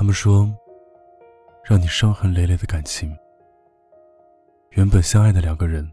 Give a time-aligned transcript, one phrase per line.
[0.00, 0.50] 他们说，
[1.62, 3.14] 让你伤痕累累的感情，
[4.70, 5.86] 原本相爱的两个人，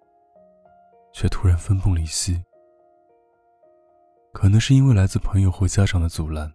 [1.11, 2.41] 却突然分崩离析。
[4.31, 6.49] 可能是因为来自朋友或家长的阻拦，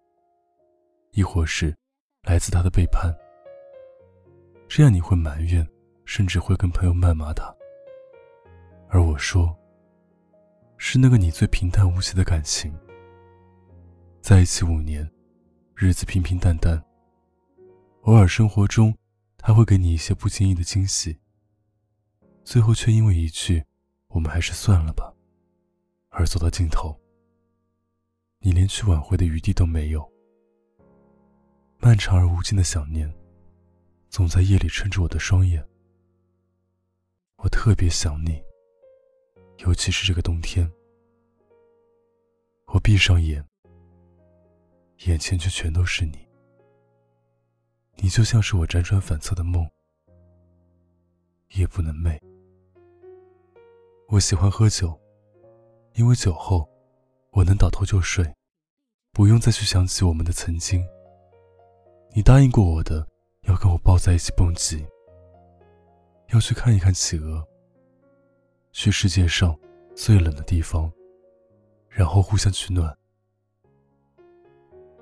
[1.10, 1.76] 亦或是
[2.22, 3.14] 来自他的背叛，
[4.66, 5.68] 这样你会埋怨，
[6.06, 7.54] 甚至会跟朋友谩骂他。
[8.88, 9.54] 而我说，
[10.78, 12.74] 是那个你最平淡无奇的感情，
[14.22, 15.06] 在一起五年，
[15.74, 16.82] 日子平平淡淡。
[18.02, 18.96] 偶尔生活中，
[19.38, 21.16] 他会给你一些不经意的惊喜。
[22.42, 23.64] 最后却因为一句
[24.08, 25.14] “我们还是算了吧”，
[26.10, 26.98] 而走到尽头。
[28.40, 30.10] 你连去挽回的余地都没有。
[31.78, 33.08] 漫长而无尽的想念，
[34.08, 35.64] 总在夜里撑着我的双眼。
[37.36, 38.42] 我特别想你，
[39.58, 40.68] 尤其是这个冬天。
[42.66, 43.44] 我闭上眼，
[45.04, 46.21] 眼前却全都是你。
[47.96, 49.68] 你就像是我辗转反侧的梦，
[51.50, 52.18] 夜不能寐。
[54.08, 54.98] 我喜欢喝酒，
[55.94, 56.68] 因为酒后，
[57.30, 58.34] 我能倒头就睡，
[59.12, 60.84] 不用再去想起我们的曾经。
[62.14, 63.06] 你答应过我的，
[63.42, 64.84] 要跟我抱在一起蹦极，
[66.28, 67.46] 要去看一看企鹅，
[68.72, 69.56] 去世界上
[69.94, 70.92] 最冷的地方，
[71.88, 72.96] 然后互相取暖。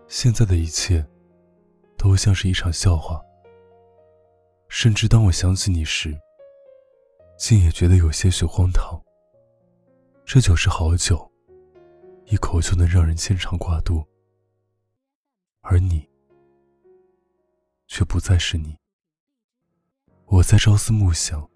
[0.07, 1.07] 现在的一切。
[2.01, 3.23] 都像是一场笑话，
[4.71, 6.19] 甚至当我想起你时，
[7.39, 8.99] 竟也觉得有些许荒唐。
[10.25, 11.31] 这酒是好酒，
[12.25, 14.03] 一口就能让人牵肠挂肚，
[15.61, 16.09] 而你，
[17.87, 18.75] 却不再是你。
[20.25, 21.47] 我在朝思暮想，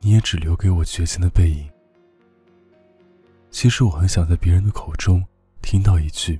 [0.00, 1.66] 你也只留给我绝情的背影。
[3.50, 5.26] 其实我很想在别人的口中
[5.62, 6.38] 听到一句：“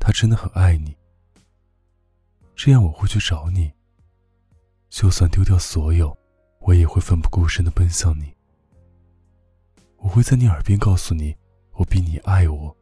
[0.00, 0.96] 他真的很爱你。”
[2.56, 3.70] 这样我会去找你。
[4.88, 6.16] 就算丢掉所有，
[6.60, 8.34] 我也会奋不顾身的奔向你。
[9.98, 11.36] 我会在你耳边告诉你，
[11.72, 12.74] 我比你爱我，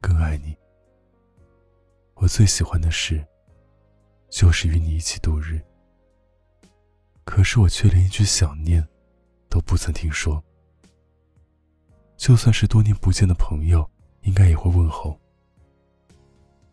[0.00, 0.56] 更爱你。
[2.14, 3.24] 我最喜欢的事，
[4.28, 5.60] 就是与你一起度日。
[7.24, 8.84] 可是我却连一句想念，
[9.48, 10.42] 都不曾听说。
[12.16, 13.88] 就算是多年不见的朋友，
[14.22, 15.19] 应该也会问候。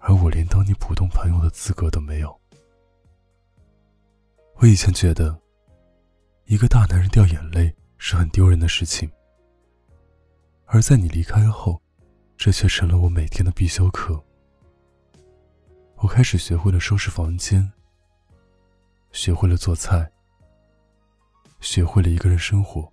[0.08, 2.40] 而我连当你普通朋友的资格都没有。
[4.56, 5.38] 我以前觉得，
[6.46, 9.12] 一个大男人掉眼泪是很丢人的事情，
[10.66, 11.82] 而在你离开后，
[12.38, 14.24] 这却成了我每天的必修课。
[15.98, 17.70] 我开始学会了收拾房间，
[19.12, 20.10] 学会了做菜，
[21.60, 22.90] 学会了一个人生活，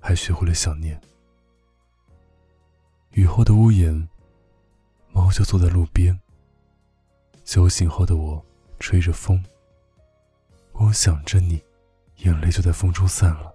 [0.00, 0.98] 还学会了想念。
[3.10, 4.08] 雨后的屋檐。
[5.14, 6.18] 猫就坐在路边。
[7.44, 8.44] 酒醒后的我，
[8.80, 9.42] 吹着风。
[10.72, 11.62] 光想着你，
[12.16, 13.54] 眼泪就在风中散了。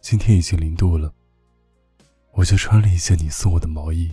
[0.00, 1.12] 今天已经零度了，
[2.32, 4.10] 我就穿了一件你送我的毛衣，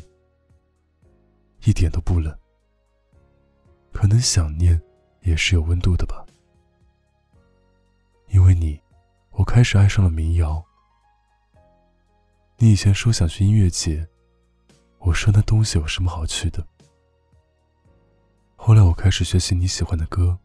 [1.63, 2.37] 一点都不冷。
[3.93, 4.79] 可能想念
[5.21, 6.25] 也是有温度的吧。
[8.27, 8.77] 因为你，
[9.29, 10.61] 我开始爱上了民谣。
[12.57, 14.05] 你以前说想去音乐节。
[15.05, 16.65] 我说那东西有什么好去的？
[18.55, 20.35] 后来我开始学习你喜欢的歌，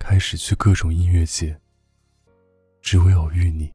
[0.00, 1.56] 开始去各种音乐节，
[2.82, 3.72] 只为偶遇你。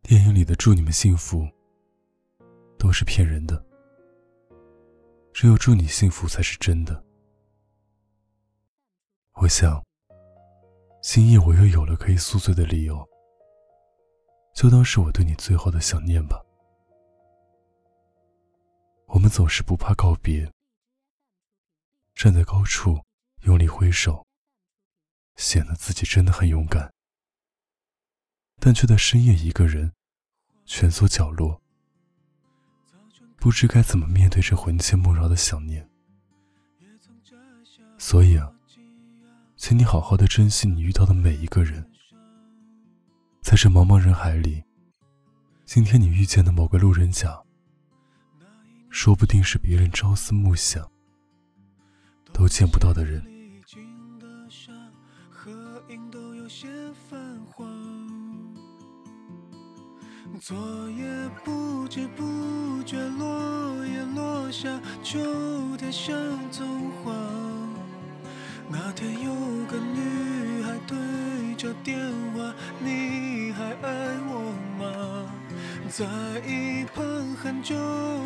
[0.00, 1.46] 电影里的祝你们幸福
[2.78, 3.62] 都是骗人的，
[5.34, 7.04] 只有祝你幸福才是真的。
[9.34, 9.84] 我想，
[11.02, 13.06] 今夜我又有了可以宿醉的理由，
[14.54, 16.42] 就当是我对你最后的想念吧。
[19.06, 20.52] 我们总是不怕告别，
[22.14, 23.02] 站在高处
[23.42, 24.26] 用力挥手，
[25.36, 26.92] 显得自己真的很勇敢。
[28.58, 29.92] 但却在深夜一个人
[30.64, 31.62] 蜷缩角落，
[33.36, 35.88] 不知该怎么面对这魂牵梦绕的想念。
[37.96, 38.52] 所以啊，
[39.56, 41.88] 请你好好的珍惜你遇到的每一个人，
[43.42, 44.64] 在这茫茫人海里，
[45.64, 47.45] 今天你遇见的某个路人甲。
[48.96, 50.90] 说不定是别人朝思暮想
[52.32, 53.22] 都见不到的人。
[60.40, 60.56] 昨
[60.90, 61.04] 夜
[61.44, 65.20] 不知不觉，落叶落下，秋
[65.76, 66.16] 天像
[66.50, 67.12] 童话。
[68.70, 69.30] 那天有
[69.66, 72.00] 个女孩对着电
[72.32, 74.25] 话，你还爱我？
[75.88, 76.04] 在
[76.46, 77.04] 一旁
[77.36, 77.76] 很久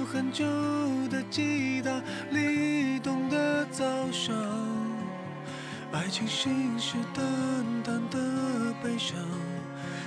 [0.07, 0.45] 很久
[1.11, 4.35] 的吉他里懂的早上，
[5.93, 7.21] 爱情信誓旦
[7.85, 9.15] 旦的悲伤，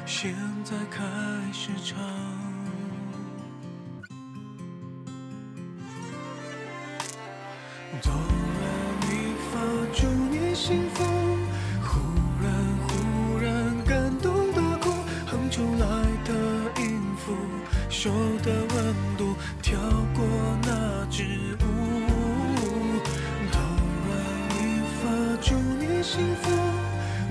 [0.06, 0.34] 现
[0.64, 1.04] 在开
[1.52, 2.53] 始唱。
[17.94, 18.10] 手
[18.42, 19.80] 的温度跳
[20.16, 20.26] 过
[20.64, 21.24] 那支
[21.62, 21.64] 舞。
[23.52, 23.60] 哆
[24.10, 24.12] 来
[24.50, 25.04] 咪发，
[25.40, 26.50] 祝你幸福。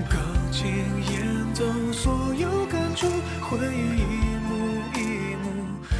[0.09, 0.17] 钢
[0.53, 0.63] 琴
[1.11, 3.07] 演奏所有感触，
[3.41, 4.15] 回忆一
[4.47, 5.45] 幕一幕，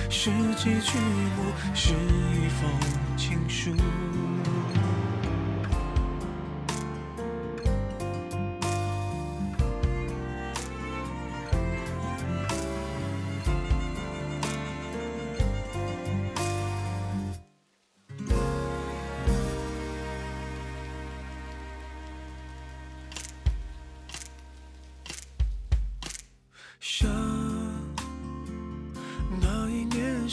[0.10, 2.62] 是几曲目，是一封
[3.18, 3.75] 情书。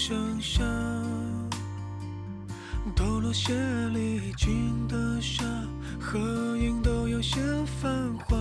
[0.00, 0.64] 一年盛夏，
[2.96, 3.52] 抖落鞋
[3.92, 5.44] 里进的沙，
[6.00, 6.18] 合
[6.56, 8.40] 影都有些泛黄。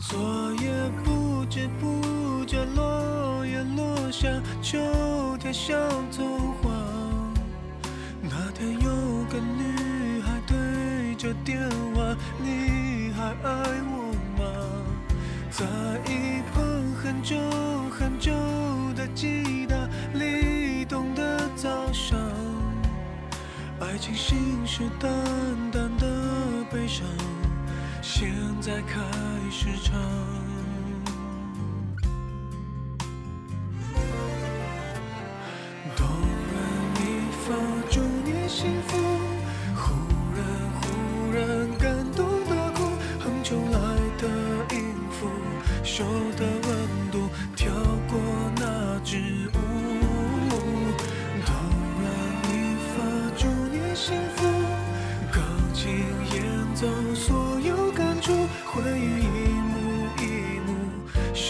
[0.00, 4.28] 昨夜不知不觉，落叶落下，
[4.60, 4.78] 秋
[5.38, 5.78] 天像
[6.10, 6.70] 童话。
[8.22, 11.60] 那天有个女孩对着电
[11.94, 13.52] 话，你还爱
[13.86, 14.42] 我吗？
[15.50, 15.64] 在
[16.10, 16.64] 一旁
[17.02, 17.36] 很久
[17.90, 18.32] 很久
[19.00, 22.18] 的吉他立冬的早上，
[23.80, 24.36] 爱情信
[24.66, 25.08] 誓旦
[25.72, 27.06] 旦的悲伤，
[28.02, 28.30] 现
[28.60, 29.00] 在开
[29.50, 30.49] 始唱。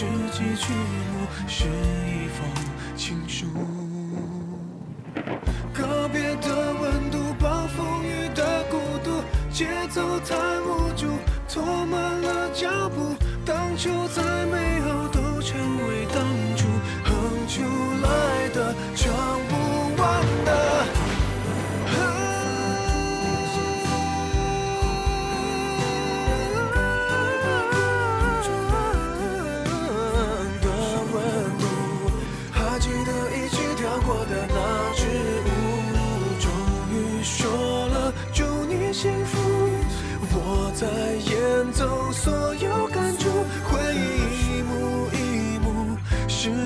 [0.01, 2.43] 拾起曲目，是一封
[2.95, 3.45] 情书。
[5.71, 9.21] 告别的温度，暴风雨的孤独，
[9.51, 11.05] 节奏太无助，
[11.47, 13.15] 拖慢了脚步。
[13.45, 14.23] 当初再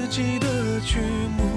[0.07, 0.99] 记己的曲
[1.35, 1.54] 目。